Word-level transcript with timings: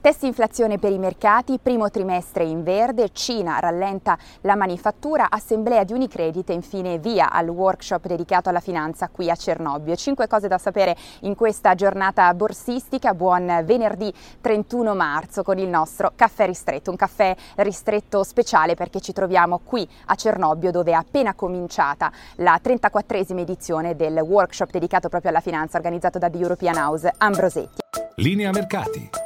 Test 0.00 0.22
inflazione 0.22 0.78
per 0.78 0.92
i 0.92 0.98
mercati, 0.98 1.58
primo 1.60 1.90
trimestre 1.90 2.44
in 2.44 2.62
verde, 2.62 3.10
Cina 3.12 3.58
rallenta 3.58 4.16
la 4.42 4.54
manifattura, 4.54 5.28
assemblea 5.30 5.84
di 5.84 5.92
Unicredit 5.92 6.50
e 6.50 6.52
infine 6.52 6.98
via 6.98 7.30
al 7.30 7.48
workshop 7.48 8.06
dedicato 8.06 8.48
alla 8.48 8.60
finanza 8.60 9.08
qui 9.08 9.30
a 9.30 9.34
Cernobbio. 9.34 9.96
Cinque 9.96 10.26
cose 10.26 10.48
da 10.48 10.58
sapere 10.58 10.96
in 11.20 11.34
questa 11.34 11.74
giornata 11.74 12.32
borsistica. 12.34 13.14
Buon 13.14 13.62
venerdì 13.64 14.12
31 14.40 14.94
marzo 14.94 15.42
con 15.42 15.58
il 15.58 15.68
nostro 15.68 16.12
caffè 16.14 16.46
ristretto, 16.46 16.90
un 16.90 16.96
caffè 16.96 17.34
ristretto 17.56 18.22
speciale 18.22 18.74
perché 18.74 19.00
ci 19.00 19.12
troviamo 19.12 19.60
qui 19.64 19.88
a 20.06 20.14
Cernobbio 20.14 20.70
dove 20.70 20.92
è 20.92 20.94
appena 20.94 21.34
cominciata 21.34 22.12
la 22.36 22.60
34esima 22.62 23.38
edizione 23.38 23.96
del 23.96 24.18
workshop 24.18 24.70
dedicato 24.70 25.08
proprio 25.08 25.30
alla 25.30 25.40
finanza 25.40 25.76
organizzato 25.76 26.18
da 26.18 26.30
The 26.30 26.38
European 26.38 26.76
House 26.76 27.12
Ambrosetti. 27.18 27.80
Linea 28.16 28.50
mercati. 28.50 29.25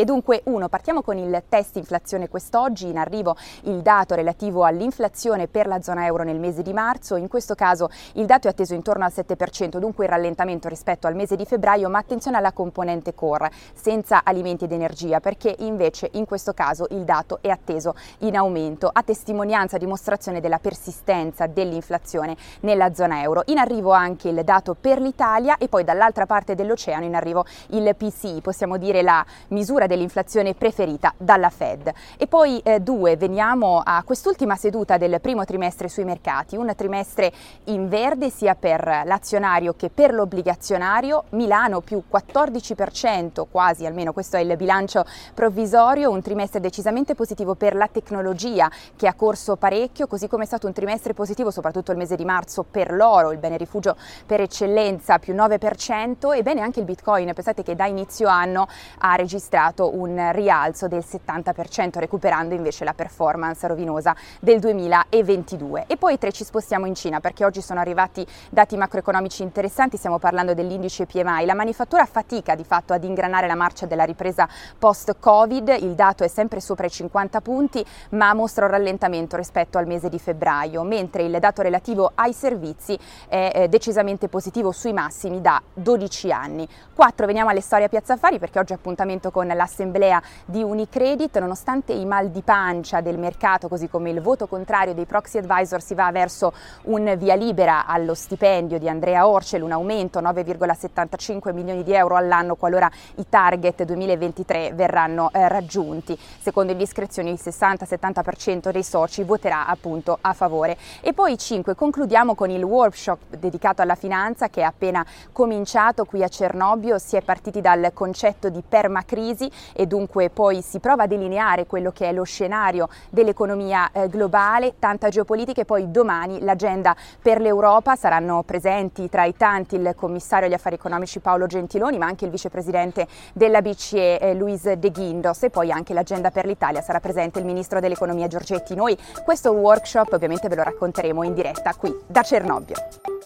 E 0.00 0.06
dunque, 0.06 0.40
uno, 0.44 0.70
partiamo 0.70 1.02
con 1.02 1.18
il 1.18 1.42
test 1.50 1.76
inflazione 1.76 2.30
quest'oggi, 2.30 2.88
in 2.88 2.96
arrivo 2.96 3.36
il 3.64 3.82
dato 3.82 4.14
relativo 4.14 4.64
all'inflazione 4.64 5.46
per 5.46 5.66
la 5.66 5.82
zona 5.82 6.06
euro 6.06 6.22
nel 6.22 6.38
mese 6.38 6.62
di 6.62 6.72
marzo, 6.72 7.16
in 7.16 7.28
questo 7.28 7.54
caso 7.54 7.90
il 8.14 8.24
dato 8.24 8.46
è 8.46 8.50
atteso 8.50 8.72
intorno 8.72 9.04
al 9.04 9.12
7%, 9.14 9.76
dunque 9.76 10.06
il 10.06 10.10
rallentamento 10.10 10.68
rispetto 10.68 11.06
al 11.06 11.14
mese 11.14 11.36
di 11.36 11.44
febbraio, 11.44 11.90
ma 11.90 11.98
attenzione 11.98 12.38
alla 12.38 12.52
componente 12.52 13.14
core, 13.14 13.50
senza 13.74 14.22
alimenti 14.24 14.64
ed 14.64 14.72
energia, 14.72 15.20
perché 15.20 15.54
invece 15.58 16.08
in 16.12 16.24
questo 16.24 16.54
caso 16.54 16.86
il 16.92 17.04
dato 17.04 17.40
è 17.42 17.50
atteso 17.50 17.94
in 18.20 18.36
aumento, 18.36 18.88
a 18.90 19.02
testimonianza, 19.02 19.76
dimostrazione 19.76 20.40
della 20.40 20.60
persistenza 20.60 21.46
dell'inflazione 21.46 22.38
nella 22.60 22.94
zona 22.94 23.20
euro. 23.20 23.42
In 23.48 23.58
arrivo 23.58 23.90
anche 23.90 24.30
il 24.30 24.44
dato 24.44 24.74
per 24.80 24.98
l'Italia 24.98 25.58
e 25.58 25.68
poi 25.68 25.84
dall'altra 25.84 26.24
parte 26.24 26.54
dell'oceano 26.54 27.04
in 27.04 27.14
arrivo 27.14 27.44
il 27.72 27.94
PCI, 27.94 28.40
possiamo 28.40 28.78
dire 28.78 29.02
la 29.02 29.22
misura 29.48 29.88
dell'inflazione 29.90 30.54
preferita 30.54 31.12
dalla 31.16 31.50
Fed. 31.50 31.92
E 32.16 32.28
poi 32.28 32.60
eh, 32.60 32.78
due, 32.78 33.16
veniamo 33.16 33.82
a 33.84 34.02
quest'ultima 34.04 34.54
seduta 34.54 34.96
del 34.98 35.20
primo 35.20 35.44
trimestre 35.44 35.88
sui 35.88 36.04
mercati, 36.04 36.56
un 36.56 36.72
trimestre 36.76 37.32
in 37.64 37.88
verde 37.88 38.30
sia 38.30 38.54
per 38.54 39.02
l'azionario 39.04 39.74
che 39.76 39.90
per 39.90 40.14
l'obbligazionario, 40.14 41.24
Milano 41.30 41.80
più 41.80 42.02
14%, 42.10 43.46
quasi 43.50 43.84
almeno 43.84 44.12
questo 44.12 44.36
è 44.36 44.40
il 44.40 44.56
bilancio 44.56 45.04
provvisorio, 45.34 46.10
un 46.10 46.22
trimestre 46.22 46.60
decisamente 46.60 47.16
positivo 47.16 47.56
per 47.56 47.74
la 47.74 47.88
tecnologia 47.88 48.70
che 48.94 49.08
ha 49.08 49.14
corso 49.14 49.56
parecchio, 49.56 50.06
così 50.06 50.28
come 50.28 50.44
è 50.44 50.46
stato 50.46 50.68
un 50.68 50.72
trimestre 50.72 51.14
positivo 51.14 51.50
soprattutto 51.50 51.90
il 51.90 51.98
mese 51.98 52.14
di 52.14 52.24
marzo 52.24 52.62
per 52.62 52.92
l'oro, 52.92 53.32
il 53.32 53.38
bene 53.38 53.56
rifugio 53.56 53.96
per 54.24 54.40
eccellenza 54.40 55.18
più 55.18 55.34
9% 55.34 56.36
e 56.36 56.42
bene 56.42 56.60
anche 56.60 56.78
il 56.78 56.86
Bitcoin, 56.86 57.32
pensate 57.34 57.64
che 57.64 57.74
da 57.74 57.86
inizio 57.86 58.28
anno 58.28 58.68
ha 58.98 59.14
registrato 59.16 59.79
registrato 59.80 59.96
un 59.96 60.30
rialzo 60.32 60.86
del 60.88 61.04
70%, 61.06 61.98
recuperando 61.98 62.54
invece 62.54 62.84
la 62.84 62.92
performance 62.92 63.66
rovinosa 63.66 64.14
del 64.40 64.60
2022. 64.60 65.84
E 65.86 65.96
poi 65.96 66.18
tre 66.18 66.32
ci 66.32 66.44
spostiamo 66.44 66.86
in 66.86 66.94
Cina 66.94 67.20
perché 67.20 67.44
oggi 67.44 67.62
sono 67.62 67.80
arrivati 67.80 68.26
dati 68.50 68.76
macroeconomici 68.76 69.42
interessanti, 69.42 69.96
stiamo 69.96 70.18
parlando 70.18 70.54
dell'indice 70.54 71.06
PMI. 71.06 71.46
La 71.46 71.54
manifattura 71.54 72.04
fatica 72.04 72.54
di 72.54 72.64
fatto 72.64 72.92
ad 72.92 73.04
ingranare 73.04 73.46
la 73.46 73.54
marcia 73.54 73.86
della 73.86 74.04
ripresa 74.04 74.48
post-Covid, 74.78 75.76
il 75.80 75.94
dato 75.94 76.24
è 76.24 76.28
sempre 76.28 76.60
sopra 76.60 76.86
i 76.86 76.90
50 76.90 77.40
punti, 77.40 77.84
ma 78.10 78.34
mostra 78.34 78.66
un 78.66 78.72
rallentamento 78.72 79.36
rispetto 79.36 79.78
al 79.78 79.86
mese 79.86 80.08
di 80.08 80.18
febbraio, 80.18 80.82
mentre 80.82 81.22
il 81.22 81.38
dato 81.38 81.62
relativo 81.62 82.12
ai 82.14 82.32
servizi 82.32 82.98
è 83.28 83.52
eh, 83.54 83.68
decisamente 83.68 84.28
positivo 84.28 84.72
sui 84.72 84.92
massimi 84.92 85.40
da 85.40 85.62
12 85.72 86.32
anni. 86.32 86.68
4. 86.94 87.26
Veniamo 87.26 87.48
alle 87.48 87.60
storie 87.60 87.86
a 87.86 87.88
Piazza 87.88 88.14
Affari 88.14 88.38
perché 88.38 88.58
oggi 88.58 88.72
appuntamento 88.72 89.30
con 89.30 89.46
la 89.46 89.59
assemblea 89.60 90.22
di 90.44 90.62
Unicredit, 90.62 91.38
nonostante 91.38 91.92
i 91.92 92.04
mal 92.04 92.30
di 92.30 92.42
pancia 92.42 93.00
del 93.00 93.18
mercato, 93.18 93.68
così 93.68 93.88
come 93.88 94.10
il 94.10 94.20
voto 94.20 94.46
contrario 94.46 94.94
dei 94.94 95.04
proxy 95.04 95.38
advisor, 95.38 95.80
si 95.80 95.94
va 95.94 96.10
verso 96.10 96.52
un 96.84 97.14
via 97.18 97.34
libera 97.34 97.86
allo 97.86 98.14
stipendio 98.14 98.78
di 98.78 98.88
Andrea 98.88 99.26
Orcel, 99.26 99.62
un 99.62 99.72
aumento 99.72 100.20
9,75 100.20 101.52
milioni 101.52 101.82
di 101.82 101.92
euro 101.92 102.16
all'anno 102.16 102.54
qualora 102.54 102.90
i 103.16 103.26
target 103.28 103.84
2023 103.84 104.72
verranno 104.74 105.30
eh, 105.32 105.48
raggiunti. 105.48 106.18
Secondo 106.40 106.72
indiscrezioni 106.72 107.30
il 107.30 107.38
60-70% 107.42 108.70
dei 108.70 108.82
soci 108.82 109.22
voterà 109.22 109.66
appunto 109.66 110.18
a 110.20 110.32
favore. 110.32 110.76
E 111.00 111.12
poi 111.12 111.36
5, 111.36 111.74
concludiamo 111.74 112.34
con 112.34 112.50
il 112.50 112.62
workshop 112.62 113.36
dedicato 113.36 113.82
alla 113.82 113.94
finanza 113.94 114.48
che 114.48 114.60
è 114.60 114.64
appena 114.64 115.04
cominciato 115.32 116.04
qui 116.04 116.22
a 116.22 116.28
Cernobbio, 116.28 116.98
si 116.98 117.16
è 117.16 117.22
partiti 117.22 117.60
dal 117.60 117.90
concetto 117.92 118.48
di 118.48 118.62
permacrisi 118.66 119.49
e 119.72 119.86
dunque 119.86 120.30
poi 120.30 120.62
si 120.62 120.78
prova 120.80 121.04
a 121.04 121.06
delineare 121.06 121.66
quello 121.66 121.90
che 121.90 122.08
è 122.08 122.12
lo 122.12 122.24
scenario 122.24 122.88
dell'economia 123.10 123.90
eh, 123.92 124.08
globale, 124.08 124.74
tanta 124.78 125.08
geopolitica 125.08 125.60
e 125.60 125.64
poi 125.64 125.90
domani 125.90 126.40
l'agenda 126.40 126.94
per 127.20 127.40
l'Europa 127.40 127.96
saranno 127.96 128.42
presenti 128.42 129.08
tra 129.08 129.24
i 129.24 129.36
tanti 129.36 129.76
il 129.76 129.92
commissario 129.96 130.46
agli 130.46 130.54
affari 130.54 130.74
economici 130.74 131.20
Paolo 131.20 131.46
Gentiloni 131.46 131.98
ma 131.98 132.06
anche 132.06 132.24
il 132.24 132.30
vicepresidente 132.30 133.06
della 133.32 133.62
BCE 133.62 134.18
eh, 134.18 134.34
Luis 134.34 134.70
De 134.72 134.90
Guindos 134.90 135.42
e 135.42 135.50
poi 135.50 135.70
anche 135.70 135.94
l'agenda 135.94 136.30
per 136.30 136.46
l'Italia 136.46 136.80
sarà 136.80 137.00
presente 137.00 137.38
il 137.38 137.44
ministro 137.44 137.80
dell'economia 137.80 138.26
Giorgetti. 138.26 138.74
Noi 138.74 138.96
questo 139.24 139.52
workshop 139.52 140.12
ovviamente 140.12 140.48
ve 140.48 140.56
lo 140.56 140.62
racconteremo 140.62 141.22
in 141.22 141.34
diretta 141.34 141.74
qui 141.74 141.94
da 142.06 142.22
Cernobbio. 142.22 143.19